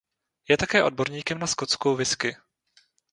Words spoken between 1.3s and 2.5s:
na skotskou whisky.